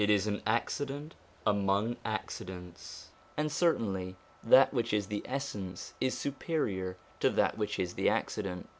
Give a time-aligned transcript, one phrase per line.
[0.01, 1.15] 330 SOME ANSWERED QUESTIONS an accident
[1.45, 7.93] among accidents, and certainly that which is the essence is superior to that which is
[7.93, 8.67] the accident.